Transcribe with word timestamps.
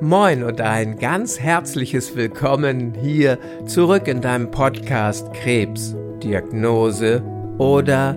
Moin 0.00 0.42
und 0.42 0.60
ein 0.60 0.98
ganz 0.98 1.40
herzliches 1.40 2.14
Willkommen 2.14 2.92
hier 2.92 3.38
zurück 3.64 4.08
in 4.08 4.20
deinem 4.20 4.50
Podcast 4.50 5.32
Krebs, 5.32 5.94
Diagnose 6.22 7.22
oder 7.56 8.14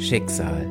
Schicksal. 0.00 0.66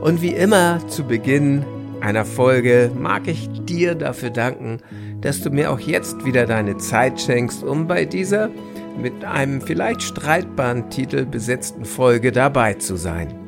Und 0.00 0.22
wie 0.22 0.34
immer 0.34 0.86
zu 0.86 1.02
Beginn 1.02 1.64
einer 2.00 2.24
Folge 2.24 2.92
mag 2.96 3.26
ich 3.26 3.48
dir 3.64 3.96
dafür 3.96 4.30
danken, 4.30 4.78
dass 5.20 5.40
du 5.40 5.50
mir 5.50 5.72
auch 5.72 5.80
jetzt 5.80 6.24
wieder 6.24 6.46
deine 6.46 6.76
Zeit 6.76 7.20
schenkst, 7.20 7.64
um 7.64 7.88
bei 7.88 8.04
dieser 8.04 8.50
mit 8.96 9.24
einem 9.24 9.60
vielleicht 9.60 10.02
streitbaren 10.02 10.90
Titel 10.90 11.26
besetzten 11.26 11.84
Folge 11.84 12.30
dabei 12.30 12.74
zu 12.74 12.94
sein. 12.94 13.45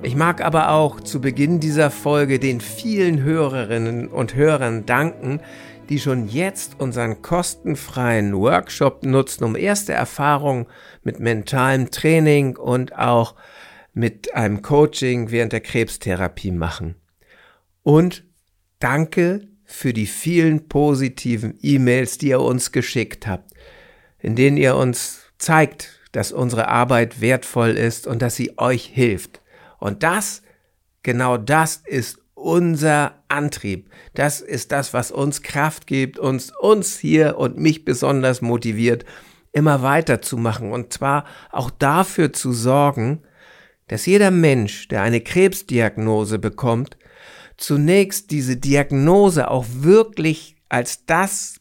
Ich 0.00 0.14
mag 0.14 0.40
aber 0.40 0.70
auch 0.70 1.00
zu 1.00 1.20
Beginn 1.20 1.58
dieser 1.58 1.90
Folge 1.90 2.38
den 2.38 2.60
vielen 2.60 3.20
Hörerinnen 3.20 4.06
und 4.06 4.36
Hörern 4.36 4.86
danken, 4.86 5.40
die 5.88 5.98
schon 5.98 6.28
jetzt 6.28 6.78
unseren 6.78 7.20
kostenfreien 7.20 8.32
Workshop 8.34 9.04
nutzen, 9.04 9.42
um 9.42 9.56
erste 9.56 9.92
Erfahrungen 9.92 10.66
mit 11.02 11.18
mentalem 11.18 11.90
Training 11.90 12.56
und 12.56 12.96
auch 12.96 13.34
mit 13.92 14.34
einem 14.34 14.62
Coaching 14.62 15.32
während 15.32 15.52
der 15.52 15.60
Krebstherapie 15.60 16.52
machen. 16.52 16.94
Und 17.82 18.24
danke 18.78 19.48
für 19.64 19.92
die 19.92 20.06
vielen 20.06 20.68
positiven 20.68 21.58
E-Mails, 21.60 22.18
die 22.18 22.28
ihr 22.28 22.40
uns 22.40 22.70
geschickt 22.70 23.26
habt, 23.26 23.52
in 24.20 24.36
denen 24.36 24.58
ihr 24.58 24.76
uns 24.76 25.22
zeigt, 25.38 26.00
dass 26.12 26.30
unsere 26.30 26.68
Arbeit 26.68 27.20
wertvoll 27.20 27.70
ist 27.70 28.06
und 28.06 28.22
dass 28.22 28.36
sie 28.36 28.56
euch 28.58 28.84
hilft. 28.84 29.40
Und 29.78 30.02
das, 30.02 30.42
genau 31.02 31.36
das 31.36 31.82
ist 31.86 32.18
unser 32.34 33.14
Antrieb. 33.28 33.90
Das 34.14 34.40
ist 34.40 34.72
das, 34.72 34.94
was 34.94 35.10
uns 35.10 35.42
Kraft 35.42 35.86
gibt, 35.86 36.18
uns, 36.18 36.52
uns 36.60 36.98
hier 36.98 37.36
und 37.36 37.58
mich 37.58 37.84
besonders 37.84 38.40
motiviert, 38.40 39.04
immer 39.52 39.82
weiterzumachen. 39.82 40.72
Und 40.72 40.92
zwar 40.92 41.24
auch 41.50 41.70
dafür 41.70 42.32
zu 42.32 42.52
sorgen, 42.52 43.22
dass 43.88 44.06
jeder 44.06 44.30
Mensch, 44.30 44.88
der 44.88 45.02
eine 45.02 45.20
Krebsdiagnose 45.20 46.38
bekommt, 46.38 46.96
zunächst 47.56 48.30
diese 48.30 48.56
Diagnose 48.56 49.50
auch 49.50 49.66
wirklich 49.68 50.56
als 50.68 51.06
das 51.06 51.60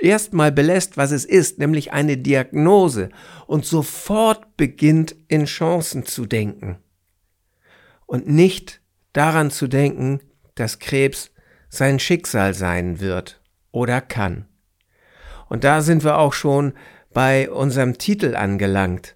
erstmal 0.00 0.52
belässt, 0.52 0.96
was 0.96 1.10
es 1.10 1.24
ist, 1.24 1.58
nämlich 1.58 1.92
eine 1.92 2.18
Diagnose 2.18 3.08
und 3.46 3.64
sofort 3.64 4.56
beginnt 4.56 5.16
in 5.28 5.46
Chancen 5.46 6.04
zu 6.04 6.26
denken 6.26 6.78
und 8.08 8.26
nicht 8.26 8.80
daran 9.12 9.50
zu 9.52 9.68
denken, 9.68 10.20
dass 10.54 10.80
Krebs 10.80 11.30
sein 11.68 12.00
Schicksal 12.00 12.54
sein 12.54 13.00
wird 13.00 13.40
oder 13.70 14.00
kann. 14.00 14.46
Und 15.48 15.62
da 15.62 15.82
sind 15.82 16.02
wir 16.02 16.18
auch 16.18 16.32
schon 16.32 16.72
bei 17.12 17.50
unserem 17.50 17.98
Titel 17.98 18.34
angelangt. 18.34 19.14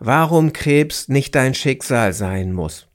Warum 0.00 0.52
Krebs 0.52 1.08
nicht 1.08 1.34
dein 1.34 1.54
Schicksal 1.54 2.12
sein 2.12 2.52
muss. 2.52 2.88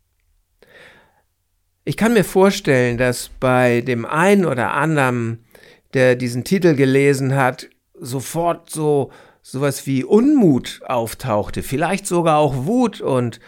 Ich 1.85 1.95
kann 1.95 2.13
mir 2.13 2.25
vorstellen, 2.25 2.97
dass 2.97 3.29
bei 3.39 3.81
dem 3.81 4.05
einen 4.05 4.45
oder 4.45 4.73
anderen, 4.73 5.45
der 5.93 6.15
diesen 6.15 6.43
Titel 6.43 6.75
gelesen 6.75 7.35
hat, 7.35 7.69
sofort 7.93 8.69
so 8.69 9.11
sowas 9.41 9.85
wie 9.85 10.03
Unmut 10.03 10.81
auftauchte, 10.85 11.63
vielleicht 11.63 12.05
sogar 12.07 12.37
auch 12.37 12.65
Wut 12.65 12.99
und 12.99 13.39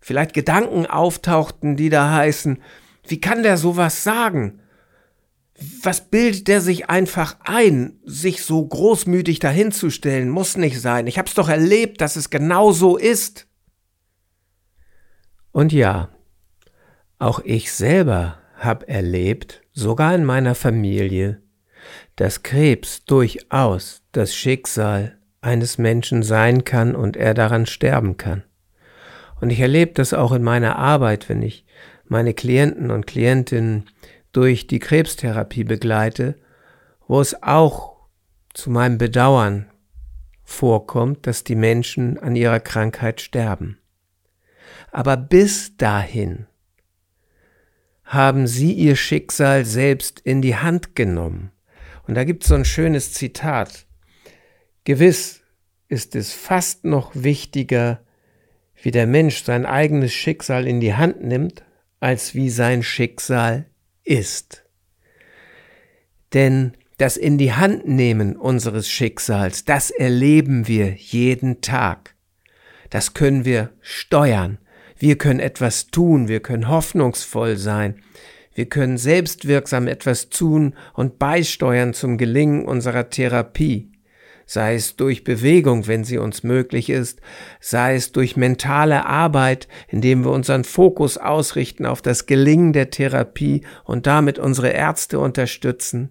vielleicht 0.00 0.34
Gedanken 0.34 0.86
auftauchten, 0.86 1.76
die 1.76 1.88
da 1.88 2.12
heißen, 2.12 2.62
wie 3.06 3.20
kann 3.20 3.42
der 3.42 3.56
sowas 3.56 4.02
sagen? 4.02 4.60
Was 5.82 6.08
bildet 6.08 6.48
der 6.48 6.60
sich 6.60 6.88
einfach 6.88 7.36
ein, 7.44 7.98
sich 8.04 8.42
so 8.44 8.66
großmütig 8.66 9.40
dahinzustellen? 9.40 10.30
Muss 10.30 10.56
nicht 10.56 10.80
sein. 10.80 11.06
Ich 11.06 11.18
hab's 11.18 11.34
doch 11.34 11.48
erlebt, 11.48 12.00
dass 12.00 12.16
es 12.16 12.30
genau 12.30 12.72
so 12.72 12.96
ist. 12.96 13.46
Und 15.52 15.72
ja, 15.72 16.08
auch 17.18 17.40
ich 17.40 17.72
selber 17.72 18.38
hab 18.56 18.88
erlebt, 18.88 19.62
sogar 19.72 20.14
in 20.14 20.24
meiner 20.24 20.54
Familie, 20.54 21.42
dass 22.16 22.42
Krebs 22.42 23.04
durchaus 23.04 24.02
das 24.12 24.34
Schicksal 24.34 25.18
eines 25.40 25.78
Menschen 25.78 26.22
sein 26.22 26.64
kann 26.64 26.94
und 26.94 27.16
er 27.16 27.34
daran 27.34 27.66
sterben 27.66 28.16
kann. 28.16 28.44
Und 29.40 29.50
ich 29.50 29.60
erlebe 29.60 29.92
das 29.92 30.12
auch 30.12 30.32
in 30.32 30.42
meiner 30.42 30.76
Arbeit, 30.76 31.28
wenn 31.28 31.42
ich 31.42 31.64
meine 32.06 32.34
Klienten 32.34 32.90
und 32.90 33.06
Klientinnen 33.06 33.88
durch 34.32 34.66
die 34.66 34.78
Krebstherapie 34.78 35.64
begleite, 35.64 36.36
wo 37.06 37.20
es 37.20 37.42
auch 37.42 37.96
zu 38.52 38.70
meinem 38.70 38.98
Bedauern 38.98 39.70
vorkommt, 40.42 41.26
dass 41.26 41.44
die 41.44 41.54
Menschen 41.54 42.18
an 42.18 42.36
ihrer 42.36 42.60
Krankheit 42.60 43.20
sterben. 43.20 43.78
Aber 44.90 45.16
bis 45.16 45.76
dahin 45.76 46.46
haben 48.04 48.48
sie 48.48 48.72
ihr 48.72 48.96
Schicksal 48.96 49.64
selbst 49.64 50.18
in 50.20 50.42
die 50.42 50.56
Hand 50.56 50.96
genommen. 50.96 51.52
Und 52.06 52.16
da 52.16 52.24
gibt 52.24 52.42
es 52.42 52.48
so 52.48 52.56
ein 52.56 52.64
schönes 52.64 53.12
Zitat. 53.12 53.86
Gewiss 54.82 55.42
ist 55.86 56.16
es 56.16 56.32
fast 56.32 56.84
noch 56.84 57.12
wichtiger, 57.14 58.00
wie 58.82 58.90
der 58.90 59.06
Mensch 59.06 59.44
sein 59.44 59.66
eigenes 59.66 60.12
Schicksal 60.12 60.66
in 60.66 60.80
die 60.80 60.94
Hand 60.94 61.22
nimmt, 61.22 61.62
als 62.00 62.34
wie 62.34 62.50
sein 62.50 62.82
Schicksal 62.82 63.66
ist. 64.04 64.64
Denn 66.32 66.72
das 66.98 67.16
in 67.16 67.38
die 67.38 67.52
Hand 67.52 67.88
nehmen 67.88 68.36
unseres 68.36 68.88
Schicksals, 68.88 69.64
das 69.64 69.90
erleben 69.90 70.68
wir 70.68 70.94
jeden 70.94 71.60
Tag. 71.60 72.14
Das 72.90 73.14
können 73.14 73.44
wir 73.44 73.70
steuern. 73.80 74.58
Wir 74.98 75.16
können 75.16 75.40
etwas 75.40 75.86
tun, 75.86 76.28
wir 76.28 76.40
können 76.40 76.68
hoffnungsvoll 76.68 77.56
sein. 77.56 78.02
Wir 78.54 78.66
können 78.68 78.98
selbstwirksam 78.98 79.86
etwas 79.86 80.28
tun 80.28 80.74
und 80.92 81.18
beisteuern 81.18 81.94
zum 81.94 82.18
Gelingen 82.18 82.66
unserer 82.66 83.08
Therapie 83.08 83.89
sei 84.50 84.74
es 84.74 84.96
durch 84.96 85.22
Bewegung, 85.22 85.86
wenn 85.86 86.02
sie 86.02 86.18
uns 86.18 86.42
möglich 86.42 86.90
ist, 86.90 87.20
sei 87.60 87.94
es 87.94 88.10
durch 88.10 88.36
mentale 88.36 89.06
Arbeit, 89.06 89.68
indem 89.86 90.24
wir 90.24 90.32
unseren 90.32 90.64
Fokus 90.64 91.18
ausrichten 91.18 91.86
auf 91.86 92.02
das 92.02 92.26
Gelingen 92.26 92.72
der 92.72 92.90
Therapie 92.90 93.64
und 93.84 94.08
damit 94.08 94.40
unsere 94.40 94.70
Ärzte 94.70 95.20
unterstützen, 95.20 96.10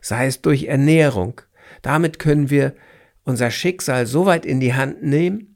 sei 0.00 0.26
es 0.26 0.42
durch 0.42 0.64
Ernährung. 0.64 1.40
Damit 1.80 2.18
können 2.18 2.50
wir 2.50 2.74
unser 3.22 3.52
Schicksal 3.52 4.06
so 4.06 4.26
weit 4.26 4.44
in 4.44 4.58
die 4.58 4.74
Hand 4.74 5.04
nehmen, 5.04 5.54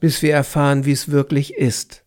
bis 0.00 0.22
wir 0.22 0.34
erfahren, 0.34 0.84
wie 0.84 0.90
es 0.90 1.12
wirklich 1.12 1.54
ist. 1.54 2.02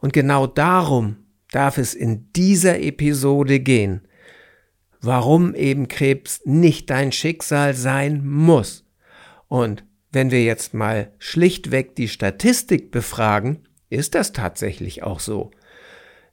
Und 0.00 0.12
genau 0.12 0.48
darum 0.48 1.18
darf 1.52 1.78
es 1.78 1.94
in 1.94 2.32
dieser 2.32 2.80
Episode 2.80 3.60
gehen, 3.60 4.08
warum 5.02 5.54
eben 5.54 5.88
Krebs 5.88 6.40
nicht 6.44 6.88
dein 6.88 7.12
Schicksal 7.12 7.74
sein 7.74 8.24
muss. 8.24 8.84
Und 9.48 9.84
wenn 10.12 10.30
wir 10.30 10.42
jetzt 10.44 10.72
mal 10.72 11.12
schlichtweg 11.18 11.96
die 11.96 12.08
Statistik 12.08 12.90
befragen, 12.90 13.68
ist 13.90 14.14
das 14.14 14.32
tatsächlich 14.32 15.02
auch 15.02 15.20
so. 15.20 15.50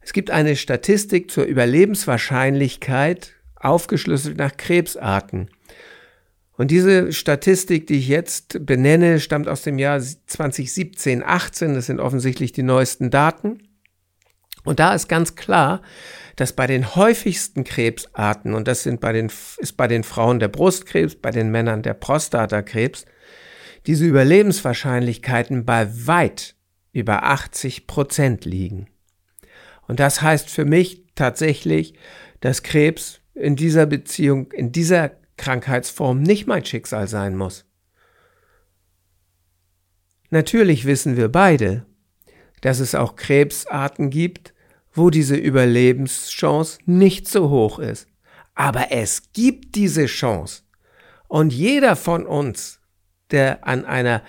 Es 0.00 0.12
gibt 0.12 0.30
eine 0.30 0.56
Statistik 0.56 1.30
zur 1.30 1.44
Überlebenswahrscheinlichkeit, 1.44 3.34
aufgeschlüsselt 3.56 4.38
nach 4.38 4.56
Krebsarten. 4.56 5.50
Und 6.56 6.70
diese 6.70 7.12
Statistik, 7.12 7.86
die 7.86 7.98
ich 7.98 8.08
jetzt 8.08 8.66
benenne, 8.66 9.18
stammt 9.20 9.48
aus 9.48 9.62
dem 9.62 9.78
Jahr 9.78 10.00
2017, 10.00 11.22
18. 11.22 11.74
Das 11.74 11.86
sind 11.86 12.00
offensichtlich 12.00 12.52
die 12.52 12.62
neuesten 12.62 13.10
Daten. 13.10 13.62
Und 14.70 14.78
da 14.78 14.94
ist 14.94 15.08
ganz 15.08 15.34
klar, 15.34 15.82
dass 16.36 16.52
bei 16.52 16.68
den 16.68 16.94
häufigsten 16.94 17.64
Krebsarten, 17.64 18.54
und 18.54 18.68
das 18.68 18.84
sind 18.84 19.00
bei 19.00 19.10
den, 19.10 19.28
ist 19.58 19.76
bei 19.76 19.88
den 19.88 20.04
Frauen 20.04 20.38
der 20.38 20.46
Brustkrebs, 20.46 21.16
bei 21.16 21.32
den 21.32 21.50
Männern 21.50 21.82
der 21.82 21.94
Prostatakrebs, 21.94 23.04
diese 23.88 24.06
Überlebenswahrscheinlichkeiten 24.06 25.64
bei 25.64 25.88
weit 26.06 26.54
über 26.92 27.24
80 27.24 27.88
Prozent 27.88 28.44
liegen. 28.44 28.86
Und 29.88 29.98
das 29.98 30.22
heißt 30.22 30.48
für 30.48 30.64
mich 30.64 31.02
tatsächlich, 31.16 31.94
dass 32.38 32.62
Krebs 32.62 33.22
in 33.34 33.56
dieser 33.56 33.86
Beziehung, 33.86 34.52
in 34.52 34.70
dieser 34.70 35.10
Krankheitsform 35.36 36.22
nicht 36.22 36.46
mein 36.46 36.64
Schicksal 36.64 37.08
sein 37.08 37.34
muss. 37.36 37.64
Natürlich 40.30 40.84
wissen 40.84 41.16
wir 41.16 41.28
beide, 41.28 41.86
dass 42.60 42.78
es 42.78 42.94
auch 42.94 43.16
Krebsarten 43.16 44.10
gibt, 44.10 44.54
wo 45.00 45.10
diese 45.10 45.34
Überlebenschance 45.34 46.78
nicht 46.86 47.26
so 47.26 47.50
hoch 47.50 47.78
ist. 47.78 48.06
Aber 48.54 48.92
es 48.92 49.32
gibt 49.32 49.74
diese 49.74 50.06
Chance. 50.06 50.62
Und 51.26 51.52
jeder 51.52 51.96
von 51.96 52.26
uns, 52.26 52.80
der 53.30 53.66
an 53.66 53.84
einer 53.84 54.22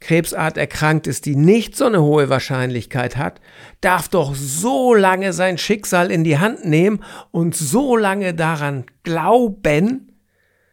Krebsart 0.00 0.58
erkrankt 0.58 1.06
ist, 1.06 1.24
die 1.24 1.36
nicht 1.36 1.76
so 1.76 1.86
eine 1.86 2.02
hohe 2.02 2.28
Wahrscheinlichkeit 2.28 3.16
hat, 3.16 3.40
darf 3.80 4.08
doch 4.08 4.34
so 4.34 4.94
lange 4.94 5.32
sein 5.32 5.56
Schicksal 5.56 6.10
in 6.10 6.24
die 6.24 6.38
Hand 6.38 6.64
nehmen 6.64 7.02
und 7.30 7.54
so 7.54 7.96
lange 7.96 8.34
daran 8.34 8.84
glauben, 9.04 10.20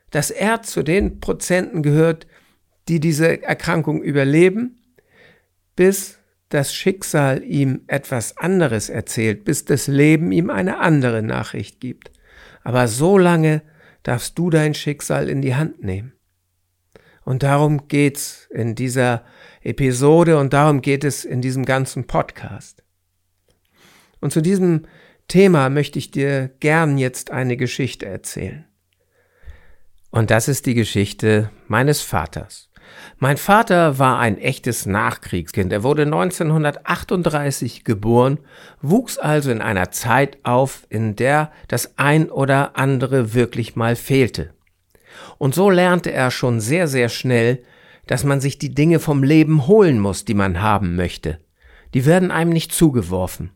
dass 0.09 0.31
er 0.31 0.61
zu 0.63 0.83
den 0.83 1.19
Prozenten 1.19 1.83
gehört, 1.83 2.27
die 2.87 2.99
diese 2.99 3.43
Erkrankung 3.43 4.03
überleben, 4.03 4.81
bis 5.75 6.19
das 6.53 6.73
Schicksal 6.73 7.43
ihm 7.43 7.81
etwas 7.87 8.37
anderes 8.37 8.89
erzählt, 8.89 9.43
bis 9.43 9.65
das 9.65 9.87
Leben 9.87 10.31
ihm 10.31 10.49
eine 10.49 10.79
andere 10.79 11.23
Nachricht 11.23 11.79
gibt. 11.79 12.11
Aber 12.63 12.87
so 12.87 13.17
lange 13.17 13.61
darfst 14.03 14.37
du 14.37 14.49
dein 14.49 14.73
Schicksal 14.73 15.29
in 15.29 15.41
die 15.41 15.55
Hand 15.55 15.83
nehmen. 15.83 16.13
Und 17.25 17.43
darum 17.43 17.87
geht's 17.87 18.47
in 18.51 18.75
dieser 18.75 19.23
Episode 19.61 20.37
und 20.37 20.53
darum 20.53 20.81
geht 20.81 21.03
es 21.03 21.23
in 21.25 21.41
diesem 21.41 21.65
ganzen 21.65 22.05
Podcast. 22.05 22.83
Und 24.19 24.31
zu 24.31 24.41
diesem 24.41 24.85
Thema 25.27 25.69
möchte 25.69 25.99
ich 25.99 26.11
dir 26.11 26.49
gern 26.59 26.97
jetzt 26.97 27.31
eine 27.31 27.57
Geschichte 27.57 28.05
erzählen. 28.05 28.65
Und 30.11 30.31
das 30.31 30.47
ist 30.47 30.65
die 30.65 30.75
Geschichte 30.75 31.49
meines 31.67 32.01
Vaters. 32.01 32.69
Mein 33.17 33.37
Vater 33.37 33.99
war 33.99 34.19
ein 34.19 34.37
echtes 34.37 34.85
Nachkriegskind. 34.85 35.71
Er 35.71 35.83
wurde 35.83 36.03
1938 36.03 37.83
geboren, 37.83 38.39
wuchs 38.81 39.17
also 39.17 39.51
in 39.51 39.61
einer 39.61 39.91
Zeit 39.91 40.37
auf, 40.43 40.85
in 40.89 41.15
der 41.15 41.51
das 41.67 41.97
ein 41.97 42.29
oder 42.29 42.77
andere 42.77 43.33
wirklich 43.33 43.75
mal 43.75 43.95
fehlte. 43.95 44.53
Und 45.37 45.55
so 45.55 45.69
lernte 45.69 46.11
er 46.11 46.31
schon 46.31 46.59
sehr, 46.59 46.87
sehr 46.87 47.09
schnell, 47.09 47.63
dass 48.07 48.23
man 48.23 48.41
sich 48.41 48.57
die 48.57 48.73
Dinge 48.73 48.99
vom 48.99 49.23
Leben 49.23 49.67
holen 49.67 49.99
muss, 49.99 50.25
die 50.25 50.33
man 50.33 50.61
haben 50.61 50.95
möchte. 50.95 51.39
Die 51.93 52.05
werden 52.05 52.31
einem 52.31 52.51
nicht 52.51 52.71
zugeworfen. 52.71 53.51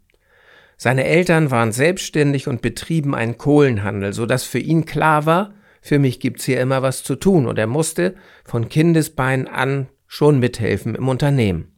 Seine 0.78 1.06
Eltern 1.06 1.50
waren 1.50 1.72
selbstständig 1.72 2.48
und 2.48 2.62
betrieben 2.62 3.16
einen 3.16 3.38
Kohlenhandel, 3.38 4.14
so 4.14 4.26
dass 4.26 4.44
für 4.44 4.60
ihn 4.60 4.86
klar 4.86 5.26
war, 5.26 5.54
für 5.88 6.00
mich 6.00 6.20
gibt's 6.20 6.44
hier 6.44 6.60
immer 6.60 6.82
was 6.82 7.04
zu 7.04 7.16
tun 7.16 7.48
und 7.48 7.58
er 7.58 7.68
musste 7.68 8.16
von 8.44 8.68
Kindesbein 8.68 9.48
an 9.48 9.88
schon 10.06 10.40
mithelfen 10.40 10.96
im 10.96 11.08
Unternehmen. 11.08 11.72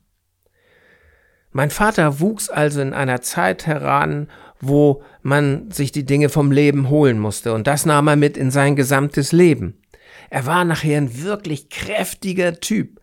Mein 1.52 1.70
Vater 1.70 2.20
wuchs 2.20 2.50
also 2.50 2.82
in 2.82 2.94
einer 2.94 3.22
Zeit 3.22 3.66
heran, 3.66 4.28
wo 4.60 5.04
man 5.22 5.72
sich 5.72 5.92
die 5.92 6.06
Dinge 6.06 6.30
vom 6.30 6.52
Leben 6.52 6.90
holen 6.90 7.20
musste, 7.20 7.54
und 7.54 7.68
das 7.68 7.86
nahm 7.86 8.08
er 8.08 8.16
mit 8.16 8.38
in 8.38 8.52
sein 8.52 8.76
gesamtes 8.76 9.32
Leben. 9.32 9.82
Er 10.30 10.46
war 10.46 10.66
nachher 10.66 10.98
ein 10.98 11.24
wirklich 11.24 11.70
kräftiger 11.70 12.60
Typ. 12.60 13.00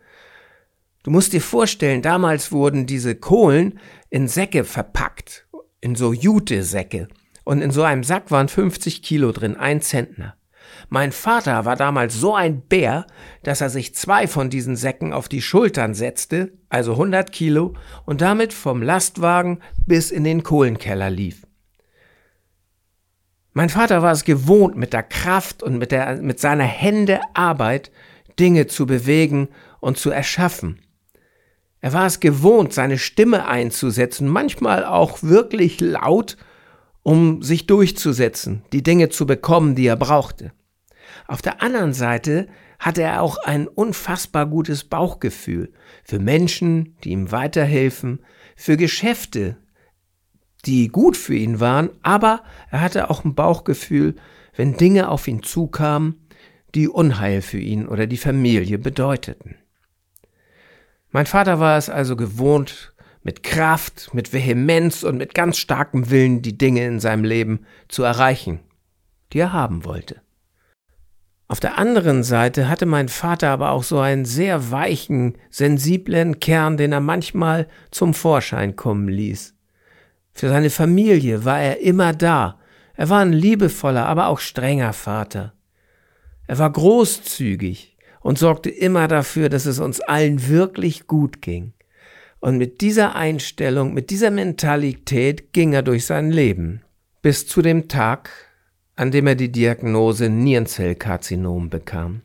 Du 1.03 1.11
musst 1.11 1.33
dir 1.33 1.41
vorstellen, 1.41 2.03
damals 2.03 2.51
wurden 2.51 2.87
diese 2.87 3.15
Kohlen 3.15 3.79
in 4.11 4.27
Säcke 4.29 4.65
verpackt, 4.65 5.47
in 5.81 5.95
so 5.95 6.13
Jute-Säcke. 6.13 7.09
Und 7.45 7.63
in 7.63 7.71
so 7.71 7.85
einem 7.85 8.03
Sack 8.03 8.33
waren 8.33 8.49
50 8.49 9.03
Kilo 9.03 9.31
drin, 9.31 9.57
ein 9.57 9.81
Zentner. 9.81 10.36
Mein 10.89 11.11
Vater 11.11 11.65
war 11.65 11.77
damals 11.77 12.15
so 12.15 12.35
ein 12.35 12.61
Bär, 12.61 13.07
dass 13.43 13.61
er 13.61 13.71
sich 13.71 13.95
zwei 13.95 14.29
von 14.29 14.51
diesen 14.51 14.77
Säcken 14.77 15.13
auf 15.13 15.29
die 15.29 15.43
Schultern 15.43 15.95
setzte, 15.95 16.53
also 16.69 16.93
100 16.93 17.33
Kilo, 17.33 17.75
und 18.05 18.21
damit 18.21 18.53
vom 18.53 18.83
Lastwagen 18.83 19.61
bis 19.87 20.11
in 20.11 20.23
den 20.23 20.43
Kohlenkeller 20.43 21.11
lief. 21.11 21.43
Mein 23.53 23.71
Vater 23.71 24.03
war 24.03 24.13
es 24.13 24.25
gewohnt, 24.25 24.77
mit 24.77 24.93
der 24.93 25.03
Kraft 25.03 25.63
und 25.63 25.79
mit, 25.79 25.91
der, 25.91 26.17
mit 26.21 26.39
seiner 26.39 26.65
Hände 26.65 27.21
Arbeit 27.35 27.91
Dinge 28.39 28.67
zu 28.67 28.87
bewegen 28.87 29.49
und 29.81 29.99
zu 29.99 30.11
erschaffen. 30.11 30.81
Er 31.81 31.93
war 31.93 32.07
es 32.07 32.21
gewohnt, 32.21 32.73
seine 32.73 32.99
Stimme 32.99 33.49
einzusetzen, 33.49 34.29
manchmal 34.29 34.85
auch 34.85 35.23
wirklich 35.23 35.81
laut, 35.81 36.37
um 37.03 37.43
sich 37.43 37.67
durchzusetzen, 37.67 38.63
die 38.73 38.83
Dinge 38.83 39.09
zu 39.09 39.27
bekommen, 39.27 39.75
die 39.75 39.87
er 39.87 39.97
brauchte. 39.97 40.53
Auf 41.27 41.43
der 41.43 41.63
anderen 41.63 41.93
Seite 41.93 42.49
hatte 42.79 43.03
er 43.03 43.23
auch 43.23 43.39
ein 43.39 43.69
unfassbar 43.69 44.47
gutes 44.47 44.85
Bauchgefühl 44.85 45.73
für 46.05 46.19
Menschen, 46.19 46.97
die 47.05 47.11
ihm 47.11 47.33
weiterhelfen, 47.33 48.21
für 48.55 48.77
Geschäfte, 48.77 49.57
die 50.65 50.89
gut 50.89 51.17
für 51.17 51.35
ihn 51.35 51.61
waren, 51.61 51.91
aber 52.03 52.43
er 52.71 52.81
hatte 52.81 53.11
auch 53.11 53.25
ein 53.25 53.35
Bauchgefühl, 53.35 54.17
wenn 54.55 54.77
Dinge 54.77 55.09
auf 55.09 55.29
ihn 55.29 55.43
zukamen, 55.43 56.27
die 56.75 56.89
Unheil 56.89 57.43
für 57.43 57.59
ihn 57.59 57.87
oder 57.87 58.07
die 58.07 58.17
Familie 58.17 58.79
bedeuteten. 58.79 59.57
Mein 61.11 61.27
Vater 61.27 61.61
war 61.61 61.79
es 61.79 61.89
also 61.89 62.17
gewohnt, 62.17 62.93
mit 63.23 63.43
Kraft, 63.43 64.15
mit 64.15 64.33
Vehemenz 64.33 65.03
und 65.03 65.17
mit 65.17 65.35
ganz 65.35 65.59
starkem 65.59 66.11
Willen 66.11 66.43
die 66.43 66.57
Dinge 66.57 66.87
in 66.87 67.01
seinem 67.01 67.25
Leben 67.25 67.67
zu 67.89 68.03
erreichen, 68.03 68.61
die 69.33 69.41
er 69.41 69.53
haben 69.53 69.85
wollte. 69.85 70.23
Auf 71.49 71.61
der 71.61 71.79
anderen 71.79 72.25
Seite 72.25 72.69
hatte 72.69 72.87
mein 72.87 73.09
Vater 73.09 73.51
aber 73.51 73.71
auch 73.71 73.85
so 73.85 74.01
einen 74.01 74.25
sehr 74.25 74.73
weichen, 74.73 75.39
sensiblen 75.49 76.41
Kern, 76.41 76.77
den 76.77 76.93
er 76.93 77.01
manchmal 77.01 77.69
zum 77.93 78.15
Vorschein 78.15 78.75
kommen 78.75 79.09
ließ. 79.09 79.55
Für 80.33 80.49
seine 80.49 80.71
Familie 80.71 81.45
war 81.45 81.61
er 81.61 81.81
immer 81.81 82.13
da. 82.13 82.59
Er 82.95 83.09
war 83.11 83.21
ein 83.21 83.33
liebevoller, 83.33 84.07
aber 84.07 84.27
auch 84.27 84.41
strenger 84.41 84.93
Vater. 84.93 85.55
Er 86.49 86.59
war 86.59 86.71
großzügig 86.71 87.97
und 88.21 88.39
sorgte 88.39 88.71
immer 88.71 89.07
dafür, 89.07 89.49
dass 89.49 89.67
es 89.67 89.79
uns 89.79 90.01
allen 90.01 90.49
wirklich 90.49 91.07
gut 91.07 91.43
ging. 91.43 91.75
Und 92.41 92.59
mit 92.59 92.81
dieser 92.81 93.15
Einstellung, 93.15 93.95
mit 93.95 94.11
dieser 94.11 94.31
Mentalität 94.31 95.53
ging 95.53 95.73
er 95.73 95.83
durch 95.83 96.07
sein 96.07 96.31
Leben. 96.31 96.83
Bis 97.23 97.47
zu 97.47 97.63
dem 97.63 97.89
Tag, 97.89 98.31
an 98.97 99.11
dem 99.11 99.27
er 99.27 99.35
die 99.35 99.53
Diagnose 99.53 100.31
Nierenzellkarzinom 100.31 101.69
bekam. 101.69 102.23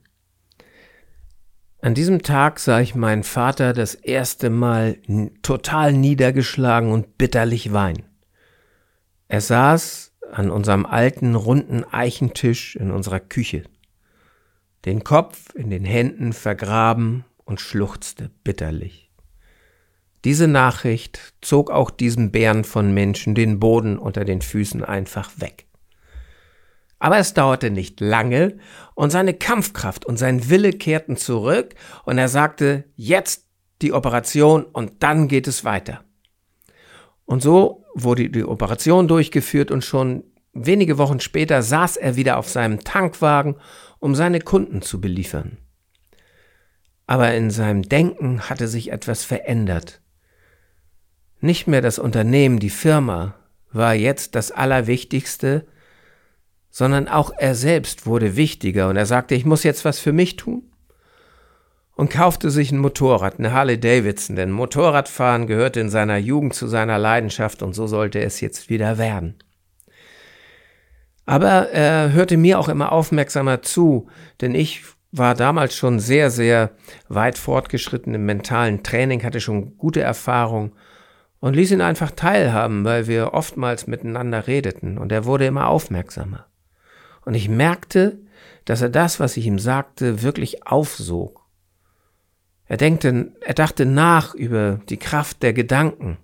An 1.81 1.93
diesem 1.95 2.21
Tag 2.21 2.59
sah 2.59 2.79
ich 2.79 2.95
meinen 2.95 3.23
Vater 3.23 3.73
das 3.73 3.95
erste 3.95 4.49
Mal 4.49 4.97
total 5.41 5.93
niedergeschlagen 5.93 6.91
und 6.91 7.17
bitterlich 7.17 7.73
weinen. 7.73 8.03
Er 9.27 9.41
saß 9.41 10.13
an 10.31 10.49
unserem 10.49 10.85
alten 10.85 11.35
runden 11.35 11.83
Eichentisch 11.83 12.75
in 12.75 12.91
unserer 12.91 13.19
Küche, 13.19 13.63
den 14.85 15.03
Kopf 15.03 15.53
in 15.55 15.69
den 15.69 15.83
Händen 15.83 16.33
vergraben 16.33 17.25
und 17.43 17.59
schluchzte 17.59 18.29
bitterlich. 18.43 19.11
Diese 20.23 20.47
Nachricht 20.47 21.33
zog 21.41 21.71
auch 21.71 21.89
diesem 21.89 22.31
Bären 22.31 22.63
von 22.63 22.93
Menschen 22.93 23.33
den 23.33 23.59
Boden 23.59 23.97
unter 23.97 24.23
den 24.23 24.41
Füßen 24.41 24.83
einfach 24.83 25.31
weg. 25.37 25.65
Aber 27.01 27.17
es 27.17 27.33
dauerte 27.33 27.71
nicht 27.71 27.99
lange 27.99 28.59
und 28.93 29.09
seine 29.09 29.33
Kampfkraft 29.33 30.05
und 30.05 30.17
sein 30.17 30.51
Wille 30.51 30.71
kehrten 30.71 31.17
zurück 31.17 31.73
und 32.05 32.19
er 32.19 32.27
sagte, 32.27 32.83
jetzt 32.95 33.47
die 33.81 33.91
Operation 33.91 34.63
und 34.65 35.01
dann 35.01 35.27
geht 35.27 35.47
es 35.47 35.65
weiter. 35.65 36.03
Und 37.25 37.41
so 37.41 37.85
wurde 37.95 38.29
die 38.29 38.45
Operation 38.45 39.07
durchgeführt 39.07 39.71
und 39.71 39.83
schon 39.83 40.25
wenige 40.53 40.99
Wochen 40.99 41.19
später 41.19 41.63
saß 41.63 41.97
er 41.97 42.17
wieder 42.17 42.37
auf 42.37 42.47
seinem 42.47 42.83
Tankwagen, 42.83 43.55
um 43.97 44.13
seine 44.13 44.39
Kunden 44.39 44.83
zu 44.83 45.01
beliefern. 45.01 45.57
Aber 47.07 47.33
in 47.33 47.49
seinem 47.49 47.81
Denken 47.81 48.41
hatte 48.41 48.67
sich 48.67 48.91
etwas 48.91 49.23
verändert. 49.23 50.03
Nicht 51.39 51.65
mehr 51.65 51.81
das 51.81 51.97
Unternehmen, 51.97 52.59
die 52.59 52.69
Firma 52.69 53.33
war 53.71 53.95
jetzt 53.95 54.35
das 54.35 54.51
Allerwichtigste, 54.51 55.65
sondern 56.71 57.07
auch 57.07 57.31
er 57.37 57.53
selbst 57.53 58.05
wurde 58.05 58.35
wichtiger 58.35 58.89
und 58.89 58.95
er 58.95 59.05
sagte, 59.05 59.35
ich 59.35 59.45
muss 59.45 59.63
jetzt 59.63 59.85
was 59.85 59.99
für 59.99 60.13
mich 60.13 60.37
tun 60.37 60.63
und 61.95 62.09
kaufte 62.09 62.49
sich 62.49 62.71
ein 62.71 62.79
Motorrad, 62.79 63.37
eine 63.37 63.51
Harley 63.51 63.79
Davidson, 63.79 64.35
denn 64.35 64.49
Motorradfahren 64.49 65.45
gehörte 65.45 65.81
in 65.81 65.89
seiner 65.89 66.17
Jugend 66.17 66.55
zu 66.55 66.67
seiner 66.67 66.97
Leidenschaft 66.97 67.61
und 67.61 67.73
so 67.73 67.85
sollte 67.85 68.19
es 68.21 68.41
jetzt 68.41 68.69
wieder 68.69 68.97
werden. 68.97 69.35
Aber 71.25 71.69
er 71.69 72.11
hörte 72.13 72.37
mir 72.37 72.57
auch 72.57 72.69
immer 72.69 72.91
aufmerksamer 72.91 73.61
zu, 73.61 74.07
denn 74.39 74.55
ich 74.55 74.83
war 75.11 75.35
damals 75.35 75.75
schon 75.75 75.99
sehr, 75.99 76.31
sehr 76.31 76.71
weit 77.09 77.37
fortgeschritten 77.37 78.15
im 78.15 78.25
mentalen 78.25 78.81
Training, 78.81 79.23
hatte 79.23 79.41
schon 79.41 79.77
gute 79.77 80.01
Erfahrung 80.01 80.71
und 81.39 81.55
ließ 81.55 81.71
ihn 81.71 81.81
einfach 81.81 82.11
teilhaben, 82.11 82.85
weil 82.85 83.07
wir 83.07 83.33
oftmals 83.33 83.87
miteinander 83.87 84.47
redeten 84.47 84.97
und 84.97 85.11
er 85.11 85.25
wurde 85.25 85.45
immer 85.45 85.67
aufmerksamer. 85.67 86.47
Und 87.25 87.33
ich 87.33 87.49
merkte, 87.49 88.19
dass 88.65 88.81
er 88.81 88.89
das, 88.89 89.19
was 89.19 89.37
ich 89.37 89.45
ihm 89.45 89.59
sagte, 89.59 90.21
wirklich 90.21 90.65
aufsog. 90.65 91.45
Er, 92.65 92.77
denkte, 92.77 93.33
er 93.41 93.53
dachte 93.53 93.85
nach 93.85 94.33
über 94.33 94.79
die 94.89 94.97
Kraft 94.97 95.43
der 95.43 95.53
Gedanken, 95.53 96.17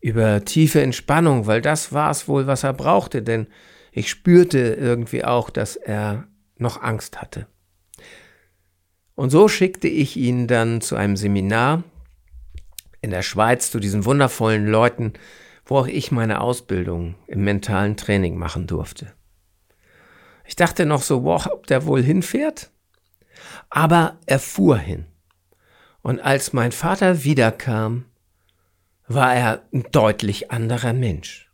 über 0.00 0.44
tiefe 0.44 0.82
Entspannung, 0.82 1.46
weil 1.46 1.62
das 1.62 1.92
war 1.92 2.10
es 2.10 2.28
wohl, 2.28 2.46
was 2.46 2.62
er 2.62 2.74
brauchte, 2.74 3.22
denn 3.22 3.48
ich 3.90 4.10
spürte 4.10 4.58
irgendwie 4.58 5.24
auch, 5.24 5.50
dass 5.50 5.76
er 5.76 6.28
noch 6.58 6.82
Angst 6.82 7.20
hatte. 7.20 7.46
Und 9.14 9.30
so 9.30 9.48
schickte 9.48 9.88
ich 9.88 10.16
ihn 10.16 10.46
dann 10.46 10.82
zu 10.82 10.94
einem 10.94 11.16
Seminar 11.16 11.82
in 13.00 13.10
der 13.10 13.22
Schweiz 13.22 13.70
zu 13.70 13.80
diesen 13.80 14.04
wundervollen 14.04 14.66
Leuten, 14.66 15.14
wo 15.64 15.78
auch 15.78 15.86
ich 15.86 16.12
meine 16.12 16.40
Ausbildung 16.40 17.14
im 17.26 17.42
mentalen 17.42 17.96
Training 17.96 18.36
machen 18.36 18.66
durfte. 18.66 19.15
Ich 20.46 20.56
dachte 20.56 20.86
noch 20.86 21.02
so, 21.02 21.20
boah, 21.22 21.52
ob 21.52 21.66
der 21.66 21.86
wohl 21.86 22.02
hinfährt? 22.02 22.70
Aber 23.70 24.18
er 24.26 24.38
fuhr 24.38 24.78
hin. 24.78 25.06
Und 26.02 26.20
als 26.20 26.52
mein 26.52 26.72
Vater 26.72 27.24
wiederkam, 27.24 28.04
war 29.08 29.34
er 29.34 29.62
ein 29.72 29.84
deutlich 29.92 30.50
anderer 30.50 30.92
Mensch. 30.92 31.50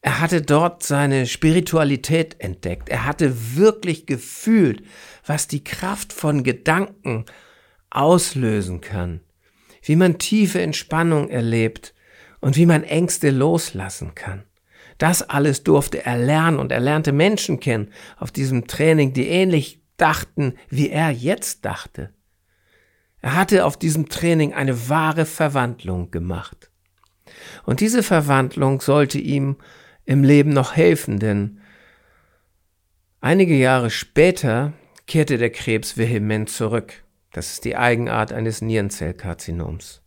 Er 0.00 0.20
hatte 0.20 0.42
dort 0.42 0.82
seine 0.82 1.26
Spiritualität 1.26 2.36
entdeckt. 2.40 2.88
Er 2.88 3.04
hatte 3.04 3.56
wirklich 3.56 4.06
gefühlt, 4.06 4.82
was 5.26 5.48
die 5.48 5.64
Kraft 5.64 6.12
von 6.12 6.44
Gedanken 6.44 7.24
auslösen 7.90 8.80
kann, 8.80 9.20
wie 9.82 9.96
man 9.96 10.18
tiefe 10.18 10.60
Entspannung 10.60 11.28
erlebt 11.30 11.94
und 12.40 12.56
wie 12.56 12.66
man 12.66 12.84
Ängste 12.84 13.30
loslassen 13.30 14.14
kann. 14.14 14.44
Das 14.98 15.22
alles 15.22 15.62
durfte 15.62 16.04
er 16.04 16.18
lernen 16.18 16.58
und 16.58 16.72
er 16.72 16.80
lernte 16.80 17.12
Menschen 17.12 17.60
kennen 17.60 17.90
auf 18.18 18.32
diesem 18.32 18.66
Training, 18.66 19.12
die 19.12 19.28
ähnlich 19.28 19.80
dachten, 19.96 20.54
wie 20.68 20.90
er 20.90 21.10
jetzt 21.10 21.64
dachte. 21.64 22.12
Er 23.20 23.34
hatte 23.34 23.64
auf 23.64 23.76
diesem 23.76 24.08
Training 24.08 24.54
eine 24.54 24.88
wahre 24.88 25.24
Verwandlung 25.24 26.10
gemacht. 26.10 26.70
Und 27.64 27.80
diese 27.80 28.02
Verwandlung 28.02 28.80
sollte 28.80 29.18
ihm 29.18 29.56
im 30.04 30.24
Leben 30.24 30.50
noch 30.50 30.74
helfen, 30.74 31.18
denn 31.18 31.60
einige 33.20 33.56
Jahre 33.56 33.90
später 33.90 34.72
kehrte 35.06 35.38
der 35.38 35.50
Krebs 35.50 35.96
vehement 35.96 36.48
zurück. 36.48 37.04
Das 37.32 37.52
ist 37.52 37.64
die 37.64 37.76
Eigenart 37.76 38.32
eines 38.32 38.62
Nierenzellkarzinoms. 38.62 40.02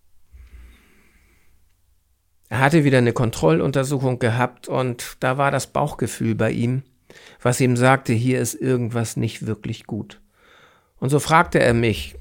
Er 2.52 2.60
hatte 2.60 2.84
wieder 2.84 2.98
eine 2.98 3.14
Kontrolluntersuchung 3.14 4.20
gehabt 4.20 4.68
und 4.68 5.16
da 5.22 5.38
war 5.38 5.52
das 5.52 5.68
Bauchgefühl 5.68 6.36
bei 6.36 6.52
ihm, 6.52 6.84
was 7.42 7.62
ihm 7.62 7.78
sagte, 7.78 8.12
hier 8.12 8.42
ist 8.42 8.56
irgendwas 8.56 9.16
nicht 9.16 9.48
wirklich 9.48 9.88
gut. 9.88 10.20
Und 10.98 11.12
so 11.12 11.20
fragte 11.20 11.62
er 11.62 11.74
mich, 11.74 12.18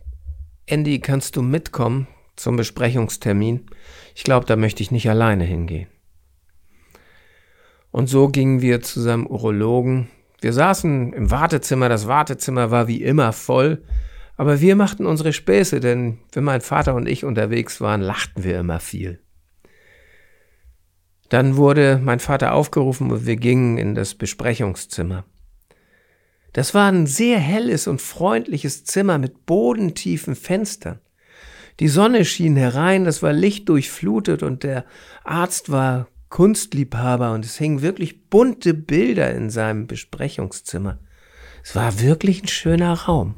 Andy, 0.66 1.00
kannst 1.00 1.34
du 1.34 1.42
mitkommen 1.42 2.06
zum 2.36 2.54
Besprechungstermin? 2.54 3.66
Ich 4.14 4.22
glaube, 4.22 4.46
da 4.46 4.54
möchte 4.54 4.84
ich 4.84 4.92
nicht 4.92 5.10
alleine 5.10 5.42
hingehen. 5.42 5.88
Und 7.90 8.06
so 8.06 8.28
gingen 8.28 8.62
wir 8.62 8.82
zu 8.82 9.00
seinem 9.00 9.26
Urologen. 9.26 10.10
Wir 10.40 10.52
saßen 10.52 11.12
im 11.12 11.32
Wartezimmer, 11.32 11.88
das 11.88 12.06
Wartezimmer 12.06 12.70
war 12.70 12.86
wie 12.86 13.02
immer 13.02 13.32
voll, 13.32 13.82
aber 14.36 14.60
wir 14.60 14.76
machten 14.76 15.06
unsere 15.06 15.32
Späße, 15.32 15.80
denn 15.80 16.18
wenn 16.30 16.44
mein 16.44 16.60
Vater 16.60 16.94
und 16.94 17.08
ich 17.08 17.24
unterwegs 17.24 17.80
waren, 17.80 18.00
lachten 18.00 18.44
wir 18.44 18.60
immer 18.60 18.78
viel. 18.78 19.18
Dann 21.30 21.56
wurde 21.56 22.00
mein 22.02 22.20
Vater 22.20 22.52
aufgerufen 22.52 23.10
und 23.10 23.24
wir 23.24 23.36
gingen 23.36 23.78
in 23.78 23.94
das 23.94 24.14
Besprechungszimmer. 24.14 25.24
Das 26.52 26.74
war 26.74 26.90
ein 26.90 27.06
sehr 27.06 27.38
helles 27.38 27.86
und 27.86 28.02
freundliches 28.02 28.84
Zimmer 28.84 29.16
mit 29.18 29.46
bodentiefen 29.46 30.34
Fenstern. 30.34 30.98
Die 31.78 31.88
Sonne 31.88 32.24
schien 32.24 32.56
herein, 32.56 33.04
das 33.04 33.22
war 33.22 33.32
lichtdurchflutet 33.32 34.42
und 34.42 34.64
der 34.64 34.84
Arzt 35.24 35.70
war 35.70 36.08
Kunstliebhaber 36.30 37.32
und 37.32 37.44
es 37.44 37.56
hingen 37.56 37.80
wirklich 37.80 38.28
bunte 38.28 38.74
Bilder 38.74 39.32
in 39.32 39.50
seinem 39.50 39.86
Besprechungszimmer. 39.86 40.98
Es 41.62 41.76
war 41.76 42.00
wirklich 42.00 42.42
ein 42.42 42.48
schöner 42.48 42.92
Raum. 42.92 43.36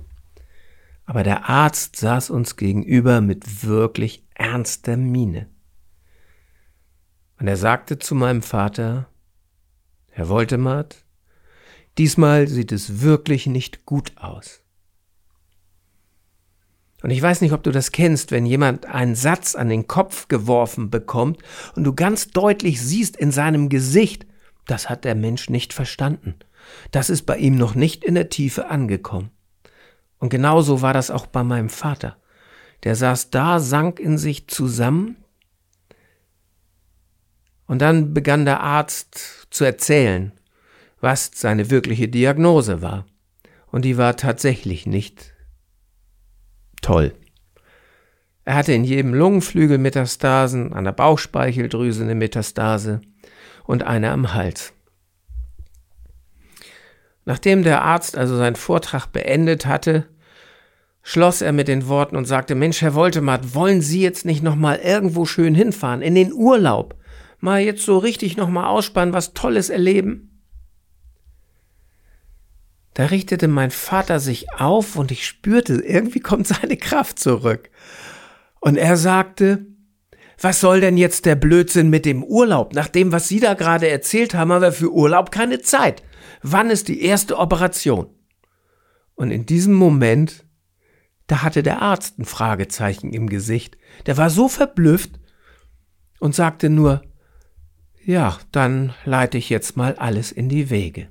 Aber 1.05 1.23
der 1.23 1.49
Arzt 1.49 1.97
saß 1.97 2.31
uns 2.31 2.57
gegenüber 2.57 3.21
mit 3.21 3.67
wirklich 3.67 4.25
ernster 4.35 4.97
Miene. 4.97 5.52
Und 7.43 7.49
er 7.49 7.57
sagte 7.57 7.99
zu 7.99 8.15
meinem 8.15 8.41
Vater, 8.41 9.09
Herr 10.13 10.29
Woltemart, 10.29 11.05
diesmal 11.99 12.47
sieht 12.47 12.71
es 12.71 13.01
wirklich 13.01 13.49
nicht 13.49 13.85
gut 13.85 14.13
aus. 14.17 14.61
Und 17.03 17.11
ich 17.11 17.21
weiß 17.21 17.41
nicht, 17.41 17.51
ob 17.51 17.65
du 17.65 17.73
das 17.73 17.91
kennst, 17.91 18.31
wenn 18.31 18.47
jemand 18.47 18.87
einen 18.87 19.17
Satz 19.17 19.57
an 19.57 19.69
den 19.69 19.89
Kopf 19.89 20.29
geworfen 20.29 20.89
bekommt 20.89 21.43
und 21.75 21.83
du 21.83 21.93
ganz 21.97 22.29
deutlich 22.29 22.81
siehst 22.81 23.17
in 23.17 23.33
seinem 23.33 23.69
Gesicht, 23.69 24.25
das 24.69 24.89
hat 24.89 25.05
der 25.05 25.17
Mensch 25.17 25.51
nicht 25.51 25.73
verstanden. 25.73 26.37
Das 26.93 27.11
ist 27.11 27.23
bei 27.23 27.39
ihm 27.39 27.57
noch 27.57 27.75
nicht 27.75 28.05
in 28.05 28.15
der 28.15 28.29
Tiefe 28.29 28.71
angekommen. 28.71 29.33
Und 30.21 30.29
genauso 30.29 30.81
war 30.81 30.95
das 30.95 31.11
auch 31.11 31.27
bei 31.27 31.43
meinem 31.43 31.71
Vater. 31.71 32.19
Der 32.85 32.95
saß 32.95 33.31
da, 33.31 33.59
sank 33.59 33.99
in 33.99 34.17
sich 34.17 34.47
zusammen. 34.47 35.17
Und 37.73 37.79
dann 37.79 38.13
begann 38.13 38.45
der 38.45 38.61
Arzt 38.61 39.47
zu 39.49 39.65
erzählen, 39.65 40.33
was 41.01 41.31
seine 41.35 41.71
wirkliche 41.71 42.07
Diagnose 42.07 42.83
war. 42.83 43.07
Und 43.69 43.87
die 43.87 43.97
war 43.97 44.19
tatsächlich 44.19 44.85
nicht 44.85 45.33
toll. 46.83 47.15
Er 48.45 48.57
hatte 48.57 48.75
in 48.75 48.85
jedem 48.85 49.15
Lungenflügel 49.15 49.79
Metastasen, 49.79 50.75
an 50.75 50.85
der 50.85 50.93
Bauchspeicheldrüse 50.93 52.03
eine 52.03 52.15
Metastase 52.15 53.01
und 53.65 53.85
eine 53.85 54.11
am 54.11 54.35
Hals. 54.35 54.75
Nachdem 57.25 57.63
der 57.63 57.81
Arzt 57.81 58.19
also 58.19 58.37
seinen 58.37 58.57
Vortrag 58.57 59.07
beendet 59.07 59.65
hatte, 59.65 60.07
schloss 61.03 61.41
er 61.41 61.53
mit 61.53 61.69
den 61.69 61.89
Worten 61.89 62.17
und 62.17 62.27
sagte, 62.27 62.55
Mensch, 62.55 62.83
Herr 62.83 62.93
Woltemart, 62.93 63.55
wollen 63.55 63.81
Sie 63.81 64.03
jetzt 64.03 64.27
nicht 64.27 64.43
nochmal 64.43 64.77
irgendwo 64.77 65.25
schön 65.25 65.55
hinfahren, 65.55 66.03
in 66.03 66.15
den 66.15 66.35
Urlaub? 66.35 66.99
Mal 67.43 67.63
jetzt 67.63 67.85
so 67.85 67.99
richtig 67.99 68.37
nochmal 68.37 68.67
ausspannen, 68.67 69.13
was 69.13 69.35
Tolles 69.35 69.69
erleben? 69.69 70.41
Da 72.95 73.07
richtete 73.07 73.49
mein 73.49 73.73
Vater 73.73 74.21
sich 74.21 74.53
auf 74.53 74.95
und 74.95 75.11
ich 75.11 75.27
spürte, 75.27 75.83
irgendwie 75.83 76.21
kommt 76.21 76.47
seine 76.47 76.77
Kraft 76.77 77.19
zurück. 77.19 77.69
Und 78.61 78.77
er 78.77 78.97
sagte, 78.97 79.67
was 80.41 80.61
soll 80.61 80.81
denn 80.81 80.97
jetzt 80.97 81.27
der 81.27 81.35
Blödsinn 81.35 81.91
mit 81.91 82.07
dem 82.07 82.23
Urlaub? 82.23 82.75
Nach 82.75 82.87
dem, 82.87 83.11
was 83.11 83.27
Sie 83.27 83.41
da 83.41 83.55
gerade 83.55 83.89
erzählt 83.89 84.35
haben, 84.35 84.53
haben 84.53 84.63
wir 84.63 84.71
für 84.71 84.93
Urlaub 84.93 85.33
keine 85.33 85.61
Zeit. 85.61 86.05
Wann 86.43 86.71
ist 86.71 86.87
die 86.87 87.03
erste 87.03 87.37
Operation? 87.39 88.07
Und 89.17 89.33
in 89.33 89.47
diesem 89.47 89.75
Moment, 89.75 90.45
da 91.27 91.43
hatte 91.43 91.65
der 91.65 91.83
Arzt 91.83 92.21
ein 92.21 92.25
Fragezeichen 92.25 93.13
im 93.13 93.29
Gesicht. 93.29 93.79
Der 94.07 94.17
war 94.17 94.31
so 94.31 94.47
verblüfft 94.47 95.19
und 96.21 96.37
sagte 96.37 96.71
nur, 96.71 97.03
ja, 98.05 98.39
dann 98.51 98.95
leite 99.05 99.39
ich 99.39 99.49
jetzt 99.51 99.77
mal 99.77 99.95
alles 99.95 100.33
in 100.33 100.49
die 100.49 100.71
Wege. 100.71 101.09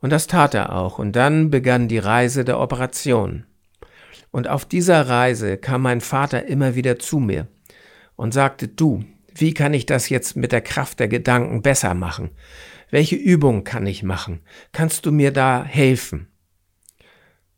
Und 0.00 0.10
das 0.10 0.26
tat 0.26 0.52
er 0.54 0.74
auch. 0.74 0.98
Und 0.98 1.16
dann 1.16 1.50
begann 1.50 1.88
die 1.88 1.98
Reise 1.98 2.44
der 2.44 2.60
Operation. 2.60 3.46
Und 4.30 4.48
auf 4.48 4.66
dieser 4.66 5.08
Reise 5.08 5.56
kam 5.56 5.82
mein 5.82 6.00
Vater 6.00 6.46
immer 6.46 6.74
wieder 6.74 6.98
zu 6.98 7.18
mir 7.18 7.48
und 8.16 8.34
sagte, 8.34 8.68
du, 8.68 9.04
wie 9.34 9.54
kann 9.54 9.72
ich 9.74 9.86
das 9.86 10.08
jetzt 10.08 10.36
mit 10.36 10.52
der 10.52 10.60
Kraft 10.60 11.00
der 11.00 11.08
Gedanken 11.08 11.62
besser 11.62 11.94
machen? 11.94 12.30
Welche 12.90 13.16
Übung 13.16 13.64
kann 13.64 13.86
ich 13.86 14.02
machen? 14.02 14.40
Kannst 14.72 15.06
du 15.06 15.12
mir 15.12 15.32
da 15.32 15.64
helfen? 15.64 16.28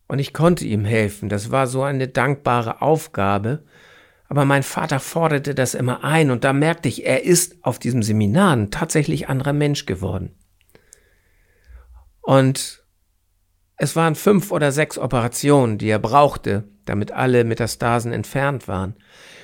Und 0.06 0.18
ich 0.18 0.32
konnte 0.32 0.64
ihm 0.64 0.85
helfen. 0.85 1.28
Das 1.28 1.50
war 1.50 1.66
so 1.66 1.82
eine 1.82 2.08
dankbare 2.08 2.80
Aufgabe. 2.80 3.64
Aber 4.28 4.45
mein 4.45 4.62
Vater 4.62 4.99
forderte 5.00 5.54
das 5.54 5.75
immer 5.75 6.02
ein 6.02 6.30
und 6.30 6.45
da 6.45 6.52
merkte 6.52 6.88
ich, 6.88 7.06
er 7.06 7.25
ist 7.25 7.56
auf 7.62 7.78
diesem 7.78 8.02
Seminar 8.02 8.56
ein 8.56 8.71
tatsächlich 8.71 9.28
anderer 9.28 9.52
Mensch 9.52 9.87
geworden. 9.87 10.35
Und 12.23 12.85
es 13.76 13.95
waren 13.95 14.14
fünf 14.14 14.50
oder 14.50 14.73
sechs 14.73 14.99
Operationen, 14.99 15.78
die 15.78 15.88
er 15.88 15.99
brauchte, 15.99 16.64
damit 16.87 17.12
alle 17.12 17.45
Metastasen 17.45 18.12
entfernt 18.12 18.68
waren. 18.68 18.97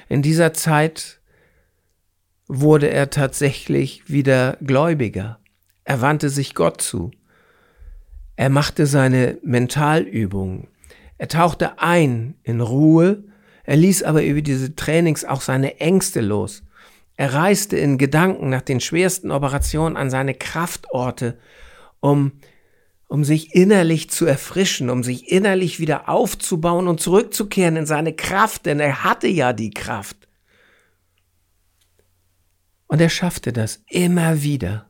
In 0.09 0.23
dieser 0.23 0.53
Zeit 0.53 1.21
wurde 2.49 2.91
er 2.91 3.11
tatsächlich 3.11 4.09
wieder 4.09 4.57
Gläubiger. 4.61 5.39
Er 5.85 6.01
wandte 6.01 6.29
sich 6.29 6.55
Gott 6.55 6.81
zu. 6.81 7.11
Er 8.37 8.51
machte 8.51 8.87
seine 8.87 9.39
Mentalübungen. 9.43 10.69
Er 11.19 11.29
tauchte 11.29 11.79
ein 11.79 12.35
in 12.43 12.61
Ruhe. 12.61 13.25
Er 13.73 13.79
ließ 13.79 14.03
aber 14.03 14.23
über 14.23 14.43
diese 14.43 14.77
Trainings 14.77 15.25
auch 15.25 15.41
seine 15.41 15.81
Ängste 15.81 16.21
los. 16.21 16.63
Er 17.17 17.33
reiste 17.33 17.79
in 17.79 17.97
Gedanken 17.97 18.51
nach 18.51 18.61
den 18.61 18.81
schwersten 18.81 19.31
Operationen 19.31 19.97
an 19.97 20.11
seine 20.11 20.35
Kraftorte, 20.35 21.39
um 22.01 22.33
um 23.09 23.25
sich 23.25 23.55
innerlich 23.55 24.11
zu 24.11 24.27
erfrischen, 24.27 24.91
um 24.91 25.03
sich 25.03 25.33
innerlich 25.33 25.81
wieder 25.81 26.11
aufzubauen 26.11 26.87
und 26.87 27.01
zurückzukehren 27.01 27.77
in 27.77 27.87
seine 27.87 28.13
Kraft, 28.13 28.67
denn 28.67 28.79
er 28.79 29.05
hatte 29.05 29.29
ja 29.29 29.55
die 29.55 29.71
Kraft. 29.71 30.29
Und 32.89 33.01
er 33.01 33.09
schaffte 33.09 33.55
das 33.55 33.83
immer 33.89 34.43
wieder. 34.43 34.87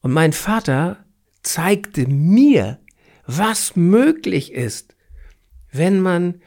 Und 0.00 0.12
mein 0.12 0.32
Vater 0.32 1.04
zeigte 1.44 2.08
mir, 2.08 2.80
was 3.24 3.76
möglich 3.76 4.52
ist, 4.52 4.96
wenn 5.70 6.00
man 6.00 6.40